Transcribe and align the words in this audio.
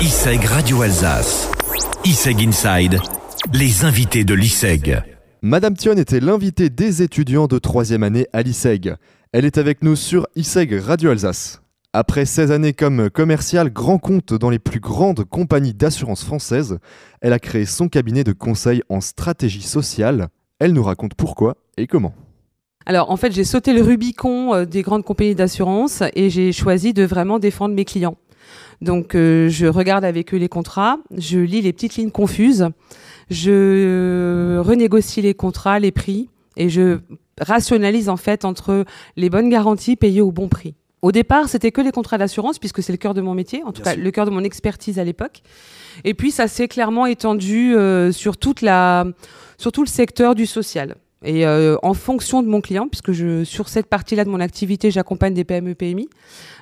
ISEG 0.00 0.44
Radio 0.46 0.82
Alsace. 0.82 1.48
ISEG 2.04 2.48
Inside. 2.48 2.98
Les 3.52 3.84
invités 3.84 4.24
de 4.24 4.34
l'ISEG. 4.34 5.00
Madame 5.40 5.76
Thion 5.76 5.96
était 5.96 6.18
l'invitée 6.18 6.68
des 6.68 7.02
étudiants 7.02 7.46
de 7.46 7.58
troisième 7.58 8.02
année 8.02 8.26
à 8.32 8.42
l'ISEG. 8.42 8.96
Elle 9.32 9.44
est 9.44 9.56
avec 9.56 9.84
nous 9.84 9.94
sur 9.94 10.26
ISEG 10.34 10.80
Radio 10.80 11.10
Alsace. 11.10 11.62
Après 11.92 12.26
16 12.26 12.50
années 12.50 12.72
comme 12.72 13.08
commerciale 13.08 13.72
grand 13.72 13.98
compte 13.98 14.34
dans 14.34 14.50
les 14.50 14.58
plus 14.58 14.80
grandes 14.80 15.24
compagnies 15.24 15.74
d'assurance 15.74 16.24
françaises, 16.24 16.80
elle 17.20 17.32
a 17.32 17.38
créé 17.38 17.64
son 17.64 17.88
cabinet 17.88 18.24
de 18.24 18.32
conseil 18.32 18.82
en 18.88 19.00
stratégie 19.00 19.62
sociale. 19.62 20.26
Elle 20.58 20.72
nous 20.72 20.82
raconte 20.82 21.14
pourquoi 21.14 21.56
et 21.76 21.86
comment. 21.86 22.14
Alors 22.86 23.10
en 23.10 23.16
fait, 23.16 23.32
j'ai 23.32 23.44
sauté 23.44 23.72
le 23.72 23.80
Rubicon 23.80 24.54
euh, 24.54 24.64
des 24.66 24.82
grandes 24.82 25.04
compagnies 25.04 25.34
d'assurance 25.34 26.02
et 26.14 26.28
j'ai 26.28 26.52
choisi 26.52 26.92
de 26.92 27.04
vraiment 27.04 27.38
défendre 27.38 27.74
mes 27.74 27.86
clients. 27.86 28.16
Donc 28.80 29.14
euh, 29.14 29.48
je 29.48 29.66
regarde 29.66 30.04
avec 30.04 30.34
eux 30.34 30.36
les 30.36 30.48
contrats, 30.48 30.98
je 31.16 31.38
lis 31.38 31.60
les 31.62 31.72
petites 31.72 31.96
lignes 31.96 32.10
confuses, 32.10 32.68
je 33.30 34.58
renégocie 34.58 35.22
les 35.22 35.34
contrats, 35.34 35.78
les 35.78 35.92
prix 35.92 36.28
et 36.56 36.68
je 36.68 36.98
rationalise 37.40 38.08
en 38.08 38.16
fait 38.16 38.44
entre 38.44 38.84
les 39.16 39.30
bonnes 39.30 39.48
garanties 39.48 39.96
payées 39.96 40.20
au 40.20 40.32
bon 40.32 40.48
prix. 40.48 40.74
Au 41.04 41.12
départ, 41.12 41.50
c'était 41.50 41.70
que 41.70 41.82
les 41.82 41.90
contrats 41.90 42.16
d'assurance, 42.16 42.58
puisque 42.58 42.82
c'est 42.82 42.90
le 42.92 42.96
cœur 42.96 43.12
de 43.12 43.20
mon 43.20 43.34
métier, 43.34 43.62
en 43.62 43.72
tout 43.72 43.82
cas 43.82 43.94
le 43.94 44.10
cœur 44.10 44.24
de 44.24 44.30
mon 44.30 44.42
expertise 44.42 44.98
à 44.98 45.04
l'époque. 45.04 45.42
Et 46.02 46.14
puis, 46.14 46.30
ça 46.30 46.48
s'est 46.48 46.66
clairement 46.66 47.04
étendu 47.04 47.76
euh, 47.76 48.10
sur, 48.10 48.38
toute 48.38 48.62
la, 48.62 49.04
sur 49.58 49.70
tout 49.70 49.82
le 49.82 49.88
secteur 49.88 50.34
du 50.34 50.46
social. 50.46 50.94
Et 51.22 51.46
euh, 51.46 51.76
en 51.82 51.92
fonction 51.92 52.42
de 52.42 52.48
mon 52.48 52.62
client, 52.62 52.88
puisque 52.88 53.12
je, 53.12 53.44
sur 53.44 53.68
cette 53.68 53.86
partie-là 53.86 54.24
de 54.24 54.30
mon 54.30 54.40
activité, 54.40 54.90
j'accompagne 54.90 55.34
des 55.34 55.44
PME, 55.44 55.74
PMI, 55.74 56.08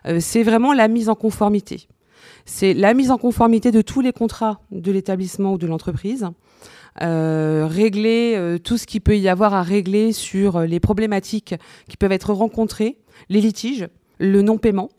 euh, 0.07 0.19
c'est 0.21 0.43
vraiment 0.43 0.73
la 0.73 0.89
mise 0.89 1.09
en 1.09 1.15
conformité. 1.15 1.87
C'est 2.45 2.75
la 2.75 2.95
mise 2.95 3.11
en 3.11 3.19
conformité 3.19 3.71
de 3.71 3.83
tous 3.83 4.01
les 4.01 4.13
contrats 4.13 4.61
de 4.71 4.93
l'établissement 4.93 5.55
ou 5.55 5.59
de 5.59 5.67
l'entreprise, 5.67 6.27
euh, 7.01 7.67
régler 7.71 8.35
euh, 8.37 8.59
tout 8.59 8.77
ce 8.77 8.87
qui 8.87 9.01
peut 9.01 9.17
y 9.17 9.29
avoir 9.29 9.55
à 9.55 9.63
régler 9.63 10.13
sur 10.13 10.57
euh, 10.57 10.67
les 10.67 10.81
problématiques 10.81 11.55
qui 11.89 11.97
peuvent 11.97 12.13
être 12.13 12.33
rencontrées, 12.33 12.99
les 13.29 13.41
litiges, 13.41 13.89
le 14.19 14.43
non-paiement. 14.43 14.91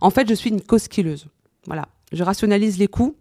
En 0.00 0.10
fait, 0.10 0.28
je 0.28 0.34
suis 0.34 0.50
une 0.50 0.62
cause. 0.62 0.88
Voilà, 1.66 1.88
je 2.12 2.22
rationalise 2.22 2.78
les 2.78 2.88
coûts 2.88 3.16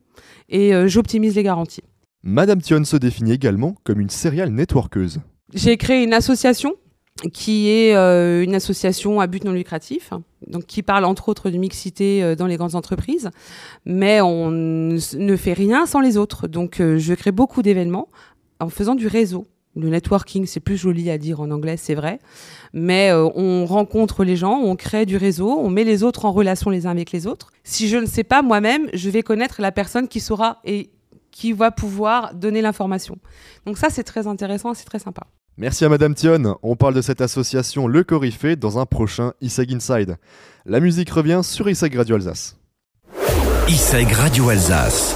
et 0.50 0.74
euh, 0.74 0.88
j'optimise 0.88 1.36
les 1.36 1.44
garanties. 1.44 1.84
Madame 2.24 2.62
Thion 2.62 2.84
se 2.86 2.98
définit 2.98 3.34
également 3.34 3.76
comme 3.84 4.00
une 4.00 4.10
serial 4.10 4.50
networkeuse. 4.50 5.20
J'ai 5.54 5.78
créé 5.78 6.04
une 6.04 6.14
association 6.14 6.76
qui 7.32 7.70
est 7.70 7.96
euh, 7.96 8.44
une 8.44 8.56
association 8.56 9.20
à 9.20 9.28
but 9.28 9.44
non 9.44 9.52
lucratif, 9.52 10.12
donc 10.48 10.66
qui 10.66 10.82
parle 10.82 11.06
entre 11.06 11.30
autres 11.30 11.50
de 11.50 11.58
mixité 11.58 12.24
euh, 12.24 12.36
dans 12.36 12.48
les 12.48 12.58
grandes 12.58 12.76
entreprises, 12.76 13.30
mais 13.86 14.20
on 14.22 14.50
ne 14.52 15.36
fait 15.38 15.54
rien 15.54 15.86
sans 15.86 16.00
les 16.00 16.18
autres. 16.18 16.48
Donc 16.48 16.80
euh, 16.80 16.98
je 16.98 17.14
crée 17.14 17.32
beaucoup 17.32 17.62
d'événements 17.62 18.10
en 18.60 18.70
faisant 18.70 18.96
du 18.96 19.08
réseau. 19.08 19.48
Le 19.76 19.90
networking, 19.90 20.46
c'est 20.46 20.60
plus 20.60 20.78
joli 20.78 21.10
à 21.10 21.18
dire 21.18 21.42
en 21.42 21.50
anglais, 21.50 21.78
c'est 21.78 21.96
vrai, 21.96 22.20
mais 22.74 23.12
on 23.12 23.66
rencontre 23.66 24.24
les 24.24 24.36
gens, 24.36 24.60
on 24.60 24.76
crée 24.76 25.08
du 25.08 25.18
réseau, 25.18 25.50
on 25.50 25.72
met 25.72 25.84
les 25.84 26.04
autres 26.04 26.26
en 26.26 26.32
relation 26.32 26.70
les 26.70 26.86
uns 26.86 26.92
avec 26.92 27.12
les 27.12 27.26
autres. 27.26 27.52
Si 27.64 27.88
je 27.88 27.98
ne 27.98 28.06
sais 28.06 28.24
pas 28.24 28.44
moi-même, 28.44 28.88
je 28.94 29.10
vais 29.10 29.24
connaître 29.24 29.64
la 29.64 29.72
personne 29.72 30.08
qui 30.08 30.20
saura 30.20 30.60
et 30.64 30.92
qui 31.32 31.54
va 31.54 31.72
pouvoir 31.72 32.36
donner 32.36 32.62
l'information. 32.62 33.18
Donc 33.66 33.80
ça, 33.80 33.90
c'est 33.90 34.04
très 34.04 34.28
intéressant, 34.28 34.76
c'est 34.76 34.86
très 34.86 35.00
sympa. 35.00 35.26
Merci 35.58 35.86
à 35.86 35.90
Madame 35.90 36.16
Thion. 36.16 36.58
On 36.64 36.76
parle 36.76 36.96
de 36.96 37.02
cette 37.02 37.22
association 37.22 37.88
Le 37.88 38.04
Coryphée 38.04 38.56
dans 38.56 38.80
un 38.80 38.88
prochain 38.88 39.34
ISEG 39.40 39.76
Inside. 39.76 40.18
La 40.66 40.80
musique 40.80 41.12
revient 41.12 41.42
sur 41.44 41.70
ISEG 41.70 41.96
Radio 41.96 42.16
Alsace. 42.16 42.58
ISEG 43.68 44.12
Radio 44.14 44.50
Alsace. 44.50 45.16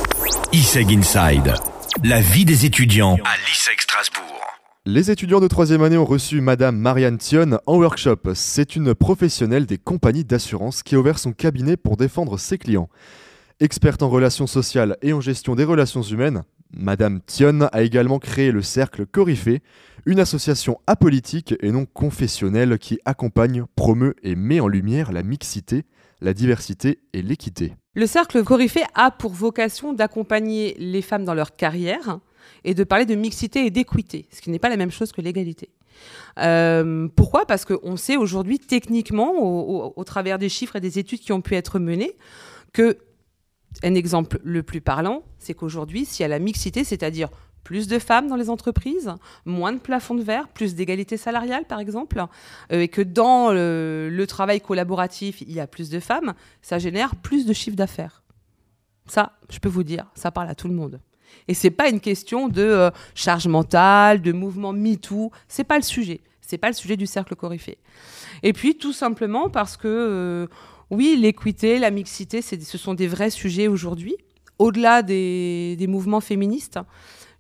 ISEG 0.54 0.94
Inside. 0.94 1.56
La 2.04 2.22
vie 2.22 2.46
des 2.46 2.68
étudiants 2.68 3.16
à 3.26 3.36
l'ISEG 3.48 3.82
Strasbourg. 3.82 4.40
Les 4.86 5.10
étudiants 5.10 5.40
de 5.40 5.48
troisième 5.48 5.82
année 5.82 5.98
ont 5.98 6.06
reçu 6.06 6.40
Madame 6.40 6.78
Marianne 6.78 7.18
Thion 7.18 7.60
en 7.66 7.78
workshop. 7.78 8.36
C'est 8.36 8.76
une 8.76 8.94
professionnelle 8.94 9.66
des 9.66 9.80
compagnies 9.80 10.24
d'assurance 10.24 10.84
qui 10.84 10.94
a 10.94 11.00
ouvert 11.00 11.18
son 11.18 11.32
cabinet 11.32 11.78
pour 11.78 11.98
défendre 11.98 12.38
ses 12.38 12.60
clients. 12.60 12.90
Experte 13.60 14.04
en 14.04 14.10
relations 14.10 14.46
sociales 14.46 14.98
et 15.02 15.14
en 15.14 15.20
gestion 15.20 15.56
des 15.56 15.64
relations 15.64 16.04
humaines, 16.04 16.44
Madame 16.72 17.22
Thion 17.22 17.62
a 17.72 17.82
également 17.82 18.20
créé 18.20 18.52
le 18.52 18.62
Cercle 18.62 19.06
Coryphée, 19.06 19.62
une 20.06 20.20
association 20.20 20.80
apolitique 20.88 21.56
et 21.62 21.72
non 21.72 21.86
confessionnelle 21.86 22.78
qui 22.80 23.00
accompagne, 23.06 23.66
promeut 23.76 24.16
et 24.24 24.36
met 24.36 24.60
en 24.60 24.68
lumière 24.68 25.12
la 25.12 25.24
mixité, 25.24 25.84
la 26.22 26.34
diversité 26.34 27.00
et 27.14 27.22
l'équité. 27.22 27.76
Le 27.94 28.06
cercle 28.06 28.44
Coryphée 28.44 28.84
a 28.96 29.12
pour 29.12 29.32
vocation 29.34 29.94
d'accompagner 29.94 30.76
les 30.80 31.02
femmes 31.02 31.26
dans 31.26 31.34
leur 31.34 31.56
carrière 31.56 32.20
et 32.64 32.74
de 32.74 32.84
parler 32.84 33.06
de 33.06 33.16
mixité 33.16 33.66
et 33.66 33.70
d'équité, 33.70 34.28
ce 34.32 34.42
qui 34.42 34.50
n'est 34.50 34.60
pas 34.60 34.70
la 34.70 34.78
même 34.78 34.92
chose 34.92 35.12
que 35.12 35.22
l'égalité. 35.22 35.70
Euh, 36.40 37.08
pourquoi? 37.16 37.46
Parce 37.46 37.66
qu'on 37.66 37.98
sait 37.98 38.18
aujourd'hui 38.18 38.60
techniquement, 38.60 39.32
au 39.98 40.04
travers 40.04 40.38
des 40.38 40.50
chiffres 40.50 40.76
et 40.76 40.82
des 40.82 41.00
études 41.00 41.20
qui 41.20 41.34
ont 41.34 41.42
pu 41.42 41.56
être 41.56 41.80
menées, 41.80 42.16
que 42.72 42.98
un 43.84 43.96
exemple 43.96 44.40
le 44.44 44.64
plus 44.64 44.82
parlant, 44.82 45.24
c'est 45.40 45.54
qu'aujourd'hui, 45.54 46.06
s'il 46.06 46.24
y 46.24 46.26
a 46.26 46.28
la 46.28 46.40
mixité, 46.40 46.84
c'est-à-dire 46.84 47.30
plus 47.64 47.88
de 47.88 48.00
femmes 48.00 48.28
dans 48.28 48.38
les 48.38 48.50
entreprises, 48.50 49.14
moins 49.46 49.74
de 49.74 49.80
plafond 49.80 50.16
de 50.16 50.24
verre, 50.24 50.48
plus 50.48 50.74
d'égalité 50.74 51.18
salariale, 51.18 51.66
par 51.66 51.80
exemple, 51.80 52.24
euh, 52.72 52.80
et 52.80 52.88
que 52.88 53.02
dans 53.02 53.52
le, 53.52 54.10
le 54.10 54.28
travail 54.28 54.62
collaboratif, 54.62 55.42
il 55.42 55.52
y 55.52 55.60
a 55.60 55.68
plus 55.68 55.90
de 55.90 56.00
femmes, 56.00 56.34
ça 56.62 56.80
génère 56.80 57.16
plus 57.16 57.46
de 57.46 57.52
chiffre 57.52 57.76
d'affaires. 57.76 58.24
Ça, 59.06 59.34
je 59.50 59.60
peux 59.60 59.70
vous 59.70 59.84
dire, 59.84 60.06
ça 60.16 60.32
parle 60.32 60.50
à 60.50 60.56
tout 60.56 60.68
le 60.68 60.74
monde. 60.74 61.02
Et 61.48 61.54
c'est 61.54 61.72
pas 61.72 61.90
une 61.90 62.00
question 62.00 62.48
de 62.48 62.62
euh, 62.62 62.90
charge 63.16 63.48
mentale, 63.48 64.22
de 64.22 64.32
mouvement 64.32 64.74
MeToo, 64.74 65.32
c'est 65.48 65.64
pas 65.64 65.78
le 65.78 65.84
sujet. 65.84 66.22
C'est 66.42 66.58
pas 66.58 66.68
le 66.68 66.74
sujet 66.74 66.96
du 66.96 67.06
cercle 67.06 67.36
coryphée. 67.36 67.78
Et 68.44 68.54
puis 68.54 68.78
tout 68.78 68.94
simplement 68.94 69.50
parce 69.50 69.76
que 69.76 69.88
euh, 69.88 70.48
oui, 70.90 71.18
l'équité, 71.20 71.80
la 71.80 71.92
mixité, 71.92 72.42
ce 72.42 72.78
sont 72.78 72.94
des 72.94 73.08
vrais 73.08 73.30
sujets 73.30 73.68
aujourd'hui. 73.68 74.16
Au-delà 74.60 75.04
des, 75.04 75.76
des 75.78 75.88
mouvements 75.88 76.22
féministes, 76.22 76.80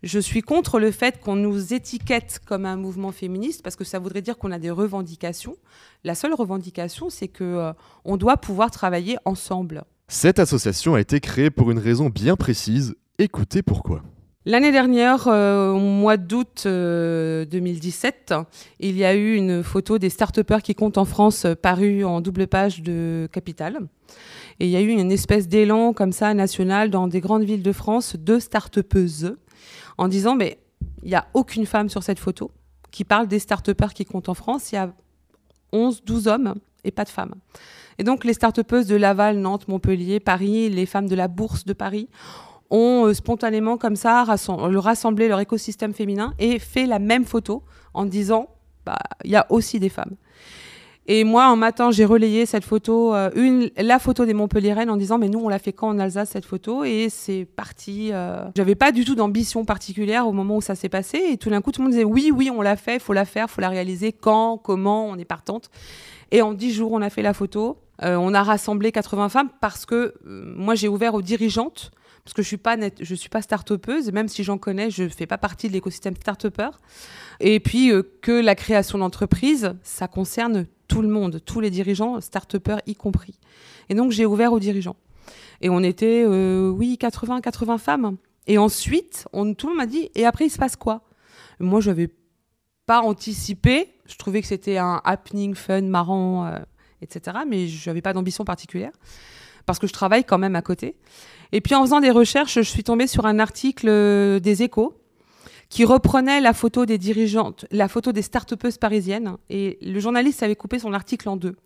je 0.04 0.20
suis 0.20 0.42
contre 0.42 0.80
le 0.80 0.92
fait 0.92 1.20
qu'on 1.20 1.36
nous 1.36 1.74
étiquette 1.74 2.40
comme 2.46 2.66
un 2.66 2.76
mouvement 2.76 3.12
féministe 3.12 3.64
parce 3.64 3.76
que 3.76 3.84
ça 3.84 4.00
voudrait 4.00 4.22
dire 4.22 4.38
qu'on 4.38 4.52
a 4.52 4.60
des 4.60 4.70
revendications. 4.70 5.56
La 6.04 6.14
seule 6.14 6.34
revendication, 6.34 7.10
c'est 7.10 7.28
que 7.28 7.44
euh, 7.44 7.74
on 8.06 8.18
doit 8.18 8.38
pouvoir 8.38 8.70
travailler 8.70 9.18
ensemble. 9.26 9.84
Cette 10.08 10.40
association 10.40 10.94
a 10.94 11.02
été 11.02 11.20
créée 11.20 11.50
pour 11.50 11.72
une 11.72 11.80
raison 11.80 12.10
bien 12.10 12.36
précise. 12.36 12.96
Écoutez 13.18 13.64
pourquoi. 13.64 14.04
L'année 14.48 14.72
dernière, 14.72 15.28
euh, 15.28 15.74
au 15.74 15.80
mois 15.80 16.16
d'août 16.16 16.64
euh, 16.66 17.44
2017, 17.44 18.34
il 18.80 18.96
y 18.96 19.04
a 19.04 19.14
eu 19.14 19.36
une 19.36 19.62
photo 19.62 19.98
des 19.98 20.10
start 20.10 20.42
qui 20.62 20.74
comptent 20.74 20.98
en 20.98 21.04
France 21.04 21.44
euh, 21.44 21.54
parue 21.54 22.06
en 22.06 22.22
double 22.22 22.48
page 22.48 22.82
de 22.82 23.28
Capital. 23.34 23.78
Et 24.62 24.68
il 24.68 24.72
y 24.72 24.78
a 24.78 24.80
eu 24.80 24.88
une 24.88 25.12
espèce 25.12 25.50
d'élan 25.50 25.92
comme 25.92 26.14
ça 26.14 26.34
national 26.34 26.90
dans 26.90 27.10
des 27.10 27.20
grandes 27.20 27.44
villes 27.44 27.62
de 27.62 27.74
France 27.74 28.16
de 28.16 28.40
start 28.40 28.80
en 29.98 30.08
disant 30.08 30.38
mais 30.38 30.60
il 31.04 31.10
n'y 31.10 31.16
a 31.16 31.28
aucune 31.34 31.66
femme 31.66 31.90
sur 31.90 32.02
cette 32.02 32.20
photo 32.20 32.50
qui 32.90 33.04
parle 33.04 33.28
des 33.28 33.40
start 33.40 33.74
qui 33.94 34.06
comptent 34.06 34.30
en 34.30 34.34
France. 34.34 34.72
Il 34.72 34.76
y 34.76 34.78
a 34.78 34.94
11, 35.74 36.06
12 36.06 36.28
hommes 36.30 36.56
et 36.86 36.92
pas 36.92 37.04
de 37.04 37.10
femmes. 37.10 37.36
Et 37.98 38.06
donc 38.06 38.24
les 38.24 38.32
start 38.32 38.62
de 38.62 38.96
Laval, 38.96 39.40
Nantes, 39.40 39.68
Montpellier, 39.68 40.22
Paris, 40.22 40.70
les 40.70 40.86
femmes 40.86 41.10
de 41.10 41.16
la 41.16 41.28
Bourse 41.28 41.66
de 41.66 41.74
Paris 41.74 42.08
ont 42.70 43.06
euh, 43.06 43.14
spontanément 43.14 43.78
comme 43.78 43.96
ça 43.96 44.24
rassemblé 44.24 45.28
leur 45.28 45.40
écosystème 45.40 45.94
féminin 45.94 46.34
et 46.40 46.60
fait 46.60 46.86
la 46.86 47.00
même 47.00 47.26
photo 47.26 47.64
en 47.94 48.06
disant 48.06 48.50
bah 48.86 49.00
il 49.24 49.32
y 49.32 49.36
a 49.36 49.46
aussi 49.50 49.80
des 49.80 49.90
femmes. 49.90 50.16
Et 51.10 51.24
moi, 51.24 51.46
un 51.46 51.56
matin, 51.56 51.90
j'ai 51.90 52.04
relayé 52.04 52.46
cette 52.46 52.66
photo, 52.66 53.16
euh, 53.16 53.30
une, 53.34 53.70
la 53.78 53.98
photo 53.98 54.26
des 54.26 54.34
Montpelliéraines 54.34 54.90
en 54.90 54.98
disant, 54.98 55.18
mais 55.18 55.30
nous, 55.30 55.40
on 55.40 55.48
l'a 55.48 55.58
fait 55.58 55.72
quand 55.72 55.88
en 55.88 56.00
Alsace, 56.00 56.32
cette 56.32 56.44
photo? 56.44 56.84
Et 56.84 57.08
c'est 57.10 57.46
parti. 57.46 58.10
Euh... 58.12 58.44
J'avais 58.58 58.76
pas 58.76 58.92
du 58.92 59.06
tout 59.06 59.16
d'ambition 59.16 59.64
particulière 59.64 60.28
au 60.28 60.34
moment 60.34 60.58
où 60.58 60.62
ça 60.62 60.76
s'est 60.76 60.90
passé. 60.90 61.18
Et 61.32 61.38
tout 61.38 61.50
d'un 61.50 61.62
coup, 61.62 61.72
tout 61.72 61.80
le 61.80 61.86
monde 61.86 61.94
disait, 61.94 62.04
oui, 62.04 62.30
oui, 62.36 62.52
on 62.54 62.62
l'a 62.62 62.76
fait, 62.76 63.00
faut 63.00 63.14
la 63.14 63.24
faire, 63.24 63.50
faut 63.50 63.62
la 63.62 63.70
réaliser. 63.70 64.12
Quand, 64.12 64.58
comment, 64.58 65.08
on 65.08 65.16
est 65.16 65.26
partante. 65.26 65.70
Et 66.32 66.42
en 66.42 66.54
10 66.54 66.74
jours, 66.74 66.92
on 66.92 67.02
a 67.02 67.10
fait 67.10 67.22
la 67.22 67.34
photo. 67.34 67.78
Euh, 68.04 68.18
on 68.18 68.34
a 68.34 68.44
rassemblé 68.44 68.92
80 68.92 69.30
femmes 69.30 69.50
parce 69.62 69.86
que 69.86 70.14
moi, 70.26 70.76
j'ai 70.76 70.90
ouvert 70.90 71.14
aux 71.14 71.22
dirigeantes 71.22 71.92
parce 72.28 72.34
que 72.34 72.42
je 72.42 72.48
suis 72.50 72.58
pas 72.58 72.76
net, 72.76 72.98
je 73.00 73.16
suis 73.16 73.30
pas 73.30 73.42
start-upeuse, 73.42 74.12
même 74.12 74.28
si 74.28 74.44
j'en 74.44 74.58
connais, 74.58 74.92
je 74.92 75.08
fais 75.08 75.26
pas 75.26 75.38
partie 75.38 75.70
de 75.70 75.74
l'écosystème 75.74 76.14
start-upper. 76.14 76.72
Et 77.40 77.62
puis 77.62 77.90
euh, 77.90 78.04
que 78.22 78.34
la 78.34 78.54
création 78.54 78.98
d'entreprise, 78.98 79.74
ça 79.82 80.10
concerne 80.10 80.68
tout 80.90 81.02
le 81.02 81.08
monde, 81.08 81.40
tous 81.46 81.62
les 81.62 81.70
dirigeants, 81.70 82.20
start-upers 82.20 82.82
y 82.86 82.96
compris. 82.96 83.40
Et 83.88 83.96
donc 83.96 84.12
j'ai 84.12 84.26
ouvert 84.26 84.52
aux 84.52 84.60
dirigeants. 84.60 84.98
Et 85.62 85.70
on 85.70 85.82
était, 85.82 86.26
euh, 86.28 86.68
oui, 86.68 86.98
80, 86.98 87.40
80 87.40 87.78
femmes. 87.78 88.18
Et 88.46 88.58
ensuite, 88.58 89.26
on, 89.32 89.54
tout 89.54 89.68
le 89.68 89.72
monde 89.72 89.78
m'a 89.78 89.86
dit, 89.86 90.10
et 90.14 90.26
après 90.26 90.48
il 90.48 90.50
se 90.50 90.58
passe 90.58 90.76
quoi? 90.76 91.04
Moi, 91.62 91.80
je 91.80 91.92
n'avais 91.92 92.10
pas 92.86 93.04
anticipé. 93.04 93.94
Je 94.06 94.18
trouvais 94.18 94.42
que 94.42 94.48
c'était 94.48 94.80
un 94.80 95.00
happening 95.06 95.56
fun, 95.56 95.84
marrant, 95.84 96.46
euh, 96.48 96.60
etc. 97.02 97.38
Mais 97.48 97.70
je 97.70 97.90
n'avais 97.90 98.02
pas 98.02 98.12
d'ambition 98.12 98.44
particulière. 98.44 98.92
Parce 99.68 99.78
que 99.78 99.86
je 99.86 99.94
travaille 99.94 100.24
quand 100.24 100.40
même 100.40 100.56
à 100.56 100.64
côté. 100.64 100.96
Et 101.52 101.62
puis 101.62 101.76
en 101.76 101.82
faisant 101.84 102.00
des 102.00 102.10
recherches, 102.10 102.56
je 102.56 102.62
suis 102.62 102.84
tombée 102.84 103.06
sur 103.06 103.28
un 103.28 103.38
article 103.38 103.88
euh, 103.90 104.40
des 104.40 104.64
Échos 104.64 105.00
qui 105.70 105.84
reprenait 105.84 106.40
la 106.40 106.54
photo 106.54 106.86
des 106.86 106.98
dirigeantes, 106.98 107.66
la 107.72 107.90
photo 107.90 108.14
des 108.14 108.22
start 108.22 108.56
parisiennes. 108.80 109.36
Et 109.50 109.78
le 109.82 110.00
journaliste 110.00 110.42
avait 110.42 110.56
coupé 110.56 110.80
son 110.80 110.94
article 110.94 111.28
en 111.30 111.36
deux. 111.36 111.58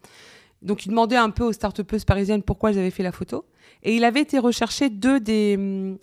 Donc 0.63 0.86
il 0.86 0.89
demandait 0.89 1.15
un 1.15 1.30
peu 1.30 1.44
aux 1.44 1.53
start 1.53 1.83
parisiennes 2.06 2.42
pourquoi 2.42 2.71
j'avais 2.71 2.89
fait 2.89 3.03
la 3.03 3.12
photo. 3.12 3.45
Et 3.83 3.95
il 3.95 4.04
avait 4.04 4.21
été 4.21 4.39
rechercher 4.39 4.89
deux 4.89 5.19
des 5.19 5.56
hum, 5.57 5.97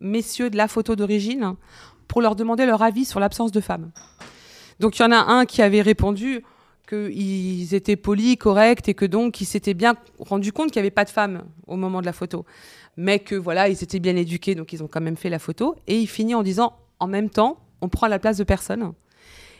messieurs 0.00 0.50
de 0.50 0.56
la 0.56 0.66
photo 0.66 0.96
d'origine 0.96 1.54
pour 2.08 2.20
leur 2.20 2.34
demander 2.34 2.66
leur 2.66 2.82
avis 2.82 3.04
sur 3.04 3.20
l'absence 3.20 3.52
de 3.52 3.60
femmes. 3.60 3.92
Donc 4.80 4.98
il 4.98 5.02
y 5.02 5.04
en 5.04 5.12
a 5.12 5.32
un 5.32 5.46
qui 5.46 5.62
avait 5.62 5.82
répondu 5.82 6.44
qu'ils 6.86 7.74
étaient 7.74 7.96
polis, 7.96 8.36
corrects 8.36 8.88
et 8.88 8.94
que 8.94 9.04
donc 9.04 9.40
ils 9.40 9.46
s'étaient 9.46 9.74
bien 9.74 9.94
rendu 10.18 10.52
compte 10.52 10.70
qu'il 10.70 10.80
n'y 10.80 10.86
avait 10.86 10.90
pas 10.90 11.04
de 11.04 11.10
femmes 11.10 11.44
au 11.66 11.76
moment 11.76 12.00
de 12.00 12.06
la 12.06 12.12
photo. 12.12 12.44
Mais 12.96 13.18
que 13.18 13.34
voilà, 13.34 13.68
ils 13.68 13.82
étaient 13.82 14.00
bien 14.00 14.16
éduqués, 14.16 14.54
donc 14.54 14.72
ils 14.72 14.82
ont 14.82 14.88
quand 14.88 15.00
même 15.00 15.16
fait 15.16 15.30
la 15.30 15.38
photo. 15.38 15.76
Et 15.86 15.98
il 15.98 16.06
finit 16.06 16.34
en 16.34 16.42
disant 16.42 16.74
en 17.00 17.06
même 17.06 17.30
temps, 17.30 17.58
on 17.80 17.88
prend 17.88 18.06
la 18.06 18.18
place 18.18 18.36
de 18.36 18.44
personne. 18.44 18.92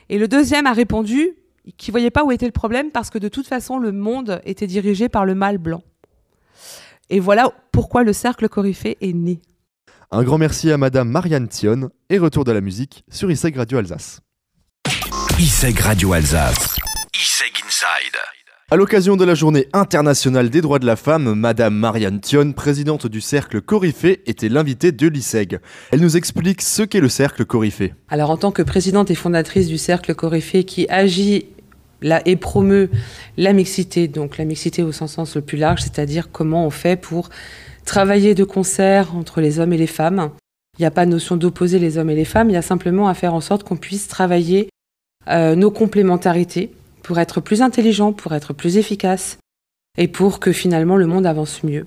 Et 0.09 0.19
le 0.19 0.29
deuxième 0.29 0.67
a 0.67 0.73
répondu 0.73 1.33
qu'il 1.77 1.93
voyait 1.93 2.11
pas 2.11 2.25
où 2.25 2.31
était 2.31 2.47
le 2.47 2.53
problème 2.53 2.91
parce 2.91 3.11
que 3.11 3.19
de 3.19 3.29
toute 3.29 3.47
façon, 3.47 3.79
le 3.79 3.93
monde 3.93 4.41
était 4.45 4.67
dirigé 4.67 5.09
par 5.09 5.25
le 5.25 5.35
mâle 5.35 5.59
blanc. 5.59 5.83
Et 7.11 7.21
voilà 7.21 7.53
pourquoi 7.73 8.03
le 8.03 8.13
cercle 8.13 8.49
coryphée 8.49 8.97
est 9.01 9.13
né. 9.13 9.41
Un 10.11 10.23
grand 10.23 10.39
merci 10.39 10.71
à 10.71 10.79
Madame 10.79 11.09
Marianne 11.09 11.49
Thion 11.49 11.91
et 12.09 12.19
retour 12.19 12.45
de 12.45 12.53
la 12.53 12.61
musique 12.61 13.05
sur 13.11 13.31
ISEG 13.31 13.57
Radio 13.57 13.79
Alsace. 13.79 14.21
ISEG 15.39 15.79
Radio 15.81 16.13
Alsace. 16.13 16.84
ISEG 17.17 17.63
Inside. 17.65 18.19
À 18.73 18.75
l'occasion 18.75 19.15
de 19.17 19.25
la 19.25 19.37
journée 19.37 19.69
internationale 19.73 20.51
des 20.51 20.61
droits 20.61 20.81
de 20.81 20.87
la 20.87 20.97
femme, 20.97 21.35
Madame 21.35 21.77
Marianne 21.77 22.19
Thion, 22.19 22.53
présidente 22.53 23.07
du 23.07 23.21
Cercle 23.21 23.61
Coryphée, 23.61 24.23
était 24.27 24.49
l'invitée 24.49 24.91
de 24.91 25.07
l'ISEG. 25.07 25.61
Elle 25.93 26.01
nous 26.01 26.17
explique 26.17 26.61
ce 26.61 26.83
qu'est 26.83 26.99
le 26.99 27.09
Cercle 27.09 27.45
Coryphée. 27.45 27.95
Alors 28.09 28.31
en 28.31 28.37
tant 28.37 28.51
que 28.51 28.63
présidente 28.63 29.13
et 29.13 29.15
fondatrice 29.15 29.69
du 29.69 29.79
Cercle 29.79 30.17
Coryphée 30.17 30.65
qui 30.65 30.89
agit 30.89 31.47
là, 32.03 32.21
et 32.27 32.35
promeut 32.35 32.91
la 33.37 33.53
mixité, 33.53 34.09
donc 34.09 34.37
la 34.37 34.45
mixité 34.45 34.83
au 34.83 34.91
sens 34.91 35.37
le 35.37 35.43
plus 35.43 35.57
large, 35.57 35.83
c'est-à-dire 35.83 36.33
comment 36.33 36.67
on 36.67 36.71
fait 36.71 37.01
pour 37.01 37.29
travailler 37.85 38.35
de 38.35 38.43
concert 38.43 39.15
entre 39.15 39.41
les 39.41 39.61
hommes 39.61 39.73
et 39.73 39.79
les 39.79 39.87
femmes. 39.87 40.33
Il 40.79 40.83
n'y 40.83 40.87
a 40.87 40.91
pas 40.91 41.07
de 41.07 41.13
notion 41.13 41.37
d'opposer 41.37 41.79
les 41.79 41.97
hommes 41.97 42.11
et 42.11 42.17
les 42.17 42.25
femmes, 42.25 42.51
il 42.51 42.55
y 42.55 42.57
a 42.57 42.63
simplement 42.63 43.07
à 43.07 43.15
faire 43.15 43.35
en 43.35 43.41
sorte 43.41 43.63
qu'on 43.63 43.77
puisse 43.77 44.09
travailler 44.09 44.69
euh, 45.29 45.55
nos 45.55 45.71
complémentarités 45.71 46.73
pour 47.05 47.21
être 47.21 47.41
plus 47.41 47.63
intelligent, 47.63 48.13
pour 48.13 48.35
être 48.35 48.53
plus 48.53 48.77
efficace 48.77 49.39
et 49.97 50.09
pour 50.09 50.41
que 50.41 50.51
finalement 50.51 50.97
le 50.97 51.07
monde 51.07 51.27
avance 51.27 51.63
mieux. 51.63 51.85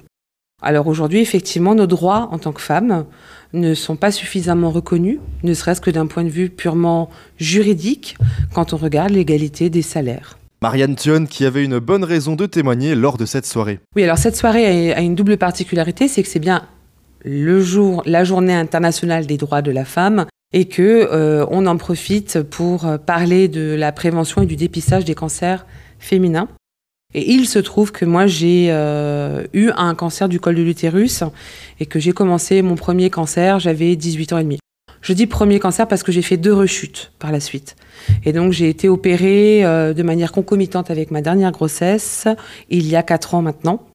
Alors 0.61 0.87
aujourd'hui, 0.87 1.19
effectivement, 1.19 1.75
nos 1.75 1.85
droits 1.85 2.29
en 2.31 2.39
tant 2.39 2.53
que 2.53 2.61
femmes 2.61 3.05
ne 3.53 3.73
sont 3.73 3.95
pas 3.95 4.11
suffisamment 4.11 4.71
reconnus, 4.71 5.19
ne 5.43 5.53
serait-ce 5.53 5.81
que 5.81 5.91
d'un 5.91 6.07
point 6.07 6.23
de 6.23 6.29
vue 6.29 6.49
purement 6.49 7.09
juridique, 7.37 8.17
quand 8.53 8.73
on 8.73 8.77
regarde 8.77 9.11
l'égalité 9.11 9.69
des 9.69 9.81
salaires. 9.81 10.37
Marianne 10.61 10.95
Thion 10.95 11.25
qui 11.25 11.45
avait 11.45 11.63
une 11.63 11.77
bonne 11.77 12.03
raison 12.03 12.35
de 12.35 12.47
témoigner 12.47 12.95
lors 12.95 13.17
de 13.17 13.25
cette 13.25 13.45
soirée. 13.45 13.79
Oui, 13.95 14.03
alors 14.03 14.17
cette 14.17 14.35
soirée 14.35 14.93
a 14.93 15.01
une 15.01 15.13
double 15.13 15.37
particularité, 15.37 16.07
c'est 16.07 16.23
que 16.23 16.29
c'est 16.29 16.39
bien 16.39 16.63
le 17.23 17.61
jour, 17.61 18.01
la 18.05 18.23
journée 18.23 18.55
internationale 18.55 19.27
des 19.27 19.37
droits 19.37 19.61
de 19.61 19.71
la 19.71 19.85
femme 19.85 20.25
et 20.53 20.65
que 20.65 20.81
euh, 21.11 21.45
on 21.49 21.65
en 21.65 21.77
profite 21.77 22.41
pour 22.41 22.85
euh, 22.85 22.97
parler 22.97 23.47
de 23.47 23.75
la 23.75 23.91
prévention 23.91 24.41
et 24.41 24.45
du 24.45 24.55
dépistage 24.55 25.05
des 25.05 25.15
cancers 25.15 25.65
féminins. 25.99 26.47
Et 27.13 27.31
il 27.31 27.47
se 27.47 27.59
trouve 27.59 27.91
que 27.91 28.05
moi 28.05 28.27
j'ai 28.27 28.67
euh, 28.69 29.43
eu 29.53 29.69
un 29.75 29.95
cancer 29.95 30.27
du 30.29 30.39
col 30.39 30.55
de 30.55 30.61
l'utérus 30.61 31.23
et 31.79 31.85
que 31.85 31.99
j'ai 31.99 32.11
commencé 32.11 32.61
mon 32.61 32.75
premier 32.75 33.09
cancer, 33.09 33.59
j'avais 33.59 33.95
18 33.95 34.33
ans 34.33 34.37
et 34.37 34.43
demi. 34.43 34.59
Je 35.01 35.13
dis 35.13 35.25
premier 35.25 35.59
cancer 35.59 35.87
parce 35.87 36.03
que 36.03 36.11
j'ai 36.11 36.21
fait 36.21 36.37
deux 36.37 36.53
rechutes 36.53 37.13
par 37.17 37.31
la 37.31 37.39
suite. 37.39 37.75
Et 38.25 38.33
donc 38.33 38.51
j'ai 38.51 38.67
été 38.67 38.89
opérée 38.89 39.61
de 39.61 40.03
manière 40.03 40.33
concomitante 40.33 40.91
avec 40.91 41.11
ma 41.11 41.21
dernière 41.21 41.51
grossesse 41.51 42.27
il 42.69 42.87
y 42.87 42.95
a 42.95 43.03
4 43.03 43.35
ans 43.35 43.41
maintenant. 43.41 43.87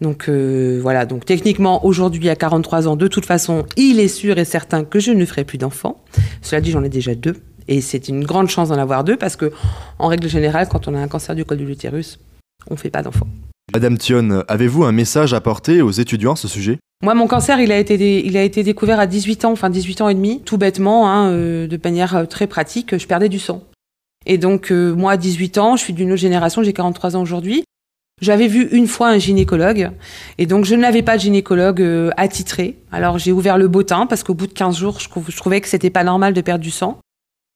Donc 0.00 0.28
euh, 0.28 0.78
voilà, 0.80 1.06
donc 1.06 1.24
techniquement 1.24 1.84
aujourd'hui 1.84 2.28
à 2.28 2.36
43 2.36 2.86
ans, 2.86 2.96
de 2.96 3.08
toute 3.08 3.26
façon, 3.26 3.64
il 3.76 3.98
est 3.98 4.08
sûr 4.08 4.38
et 4.38 4.44
certain 4.44 4.84
que 4.84 5.00
je 5.00 5.10
ne 5.10 5.24
ferai 5.24 5.44
plus 5.44 5.58
d'enfants. 5.58 6.02
Cela 6.40 6.60
dit, 6.60 6.70
j'en 6.70 6.84
ai 6.84 6.88
déjà 6.88 7.14
deux 7.14 7.36
et 7.66 7.80
c'est 7.80 8.08
une 8.08 8.24
grande 8.24 8.48
chance 8.48 8.68
d'en 8.68 8.78
avoir 8.78 9.02
deux 9.02 9.16
parce 9.16 9.36
que 9.36 9.52
en 9.98 10.06
règle 10.06 10.28
générale, 10.28 10.68
quand 10.68 10.86
on 10.88 10.94
a 10.94 10.98
un 10.98 11.08
cancer 11.08 11.34
du 11.34 11.44
col 11.44 11.58
de 11.58 11.64
l'utérus, 11.64 12.20
on 12.70 12.74
ne 12.74 12.78
fait 12.78 12.90
pas 12.90 13.02
d'enfants. 13.02 13.26
Madame 13.74 13.98
Thion, 13.98 14.44
avez-vous 14.48 14.84
un 14.84 14.92
message 14.92 15.34
à 15.34 15.40
porter 15.40 15.82
aux 15.82 15.90
étudiants 15.90 16.32
à 16.32 16.36
ce 16.36 16.48
sujet? 16.48 16.78
Moi, 17.02 17.14
mon 17.14 17.26
cancer, 17.26 17.60
il 17.60 17.70
a 17.70 17.78
été, 17.78 18.26
il 18.26 18.36
a 18.36 18.42
été 18.42 18.62
découvert 18.62 18.98
à 18.98 19.06
18 19.06 19.44
ans, 19.44 19.52
enfin 19.52 19.70
18 19.70 20.00
ans 20.00 20.08
et 20.08 20.14
demi, 20.14 20.40
tout 20.44 20.58
bêtement, 20.58 21.08
hein, 21.08 21.30
euh, 21.30 21.66
de 21.66 21.78
manière 21.82 22.16
euh, 22.16 22.24
très 22.24 22.46
pratique, 22.46 22.96
je 22.96 23.06
perdais 23.06 23.28
du 23.28 23.38
sang. 23.38 23.62
Et 24.26 24.36
donc, 24.36 24.70
moi, 24.70 25.12
à 25.12 25.16
18 25.16 25.58
ans, 25.58 25.76
je 25.76 25.84
suis 25.84 25.92
d'une 25.92 26.10
autre 26.10 26.20
génération, 26.20 26.62
j'ai 26.62 26.72
43 26.72 27.16
ans 27.16 27.22
aujourd'hui. 27.22 27.64
J'avais 28.20 28.48
vu 28.48 28.68
une 28.72 28.86
fois 28.86 29.08
un 29.08 29.18
gynécologue 29.18 29.90
et 30.38 30.46
donc 30.46 30.64
je 30.64 30.74
n'avais 30.74 31.02
pas 31.02 31.16
de 31.16 31.22
gynécologue 31.22 31.80
euh, 31.80 32.10
attitré. 32.16 32.78
Alors 32.90 33.18
j'ai 33.18 33.32
ouvert 33.32 33.58
le 33.58 33.68
bottin 33.68 34.06
parce 34.06 34.22
qu'au 34.22 34.34
bout 34.34 34.46
de 34.46 34.52
15 34.52 34.76
jours, 34.76 34.98
je, 35.00 35.08
je 35.28 35.36
trouvais 35.36 35.60
que 35.60 35.68
c'était 35.68 35.90
pas 35.90 36.04
normal 36.04 36.34
de 36.34 36.40
perdre 36.40 36.62
du 36.62 36.70
sang. 36.70 36.98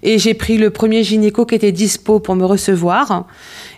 Et 0.05 0.19
j'ai 0.19 0.35
pris 0.35 0.59
le 0.59 0.71
premier 0.71 1.05
gynéco 1.05 1.47
qui 1.47 1.55
était 1.55 1.71
dispo 1.71 2.19
pour 2.19 2.35
me 2.35 2.45
recevoir. 2.45 3.27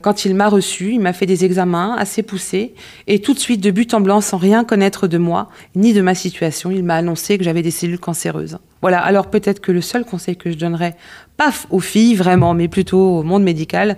Quand 0.01 0.25
il 0.25 0.35
m'a 0.35 0.49
reçu, 0.49 0.93
il 0.93 1.01
m'a 1.01 1.13
fait 1.13 1.27
des 1.27 1.45
examens 1.45 1.95
assez 1.99 2.23
poussés. 2.23 2.75
Et 3.07 3.21
tout 3.21 3.35
de 3.35 3.39
suite, 3.39 3.61
de 3.61 3.71
but 3.71 3.93
en 3.93 4.01
blanc, 4.01 4.21
sans 4.23 4.39
rien 4.39 4.65
connaître 4.65 5.07
de 5.07 5.19
moi, 5.19 5.51
ni 5.75 5.93
de 5.93 6.01
ma 6.01 6.15
situation, 6.15 6.71
il 6.71 6.83
m'a 6.83 6.97
annoncé 6.97 7.37
que 7.37 7.45
j'avais 7.45 7.63
des 7.63 7.71
cellules 7.71 7.99
cancéreuses. 7.99 8.59
Voilà, 8.81 9.01
alors 9.01 9.29
peut-être 9.29 9.61
que 9.61 9.73
le 9.73 9.83
seul 9.83 10.05
conseil 10.05 10.37
que 10.37 10.51
je 10.51 10.57
donnerais, 10.57 10.97
pas 11.37 11.53
aux 11.71 11.81
filles 11.81 12.15
vraiment, 12.15 12.55
mais 12.55 12.69
plutôt 12.69 13.19
au 13.19 13.23
monde 13.23 13.43
médical, 13.43 13.97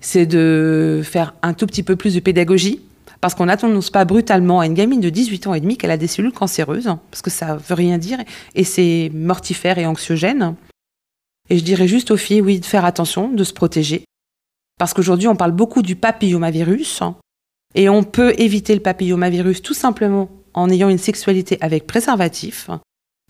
c'est 0.00 0.26
de 0.26 1.00
faire 1.04 1.34
un 1.42 1.54
tout 1.54 1.66
petit 1.66 1.82
peu 1.82 1.94
plus 1.94 2.14
de 2.14 2.20
pédagogie. 2.20 2.80
Parce 3.20 3.34
qu'on 3.34 3.46
n'annonce 3.46 3.90
pas 3.90 4.04
brutalement 4.04 4.60
à 4.60 4.66
une 4.66 4.74
gamine 4.74 5.00
de 5.00 5.10
18 5.10 5.48
ans 5.48 5.54
et 5.54 5.60
demi 5.60 5.76
qu'elle 5.76 5.90
a 5.90 5.96
des 5.96 6.06
cellules 6.06 6.32
cancéreuses, 6.32 6.94
parce 7.10 7.20
que 7.20 7.30
ça 7.30 7.56
veut 7.56 7.74
rien 7.74 7.98
dire, 7.98 8.18
et 8.54 8.62
c'est 8.62 9.10
mortifère 9.12 9.78
et 9.78 9.86
anxiogène. 9.86 10.54
Et 11.50 11.58
je 11.58 11.64
dirais 11.64 11.88
juste 11.88 12.10
aux 12.10 12.16
filles, 12.16 12.40
oui, 12.40 12.60
de 12.60 12.66
faire 12.66 12.84
attention, 12.84 13.30
de 13.30 13.44
se 13.44 13.52
protéger. 13.52 14.04
Parce 14.78 14.94
qu'aujourd'hui, 14.94 15.28
on 15.28 15.36
parle 15.36 15.52
beaucoup 15.52 15.82
du 15.82 15.96
papillomavirus. 15.96 17.02
Et 17.74 17.88
on 17.88 18.02
peut 18.02 18.34
éviter 18.38 18.74
le 18.74 18.80
papillomavirus 18.80 19.62
tout 19.62 19.74
simplement 19.74 20.30
en 20.54 20.70
ayant 20.70 20.88
une 20.88 20.98
sexualité 20.98 21.58
avec 21.60 21.86
préservatif 21.86 22.70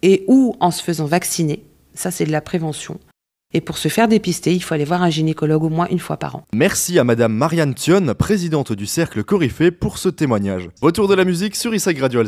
et 0.02 0.25
ou 0.28 0.54
en 0.61 0.71
se 0.71 0.83
faisant 0.83 1.07
vacciner. 1.07 1.64
Ça, 1.95 2.11
c'est 2.11 2.25
de 2.25 2.33
la 2.33 2.40
prévention. 2.40 3.00
Et 3.54 3.61
pour 3.61 3.78
se 3.78 3.88
faire 3.88 4.09
dépister, 4.09 4.54
il 4.54 4.62
faut 4.62 4.75
aller 4.75 4.85
voir 4.85 5.02
un 5.02 5.11
gynécologue 5.11 5.64
au 5.64 5.71
moins 5.71 5.88
une 5.90 5.99
fois 5.99 6.19
par 6.19 6.37
an. 6.37 6.45
Merci 6.52 6.99
à 6.99 7.04
Madame 7.04 7.33
Marianne 7.33 7.75
Thion, 7.75 8.14
présidente 8.14 8.73
du 8.73 8.87
Cercle 8.87 9.25
Coryphée, 9.25 9.71
pour 9.71 9.99
ce 9.99 10.11
témoignage. 10.11 10.69
Retour 10.83 11.09
de 11.09 11.14
la 11.14 11.25
musique 11.25 11.57
sur 11.57 11.75
ISAC 11.75 11.99
Radio. 11.99 12.23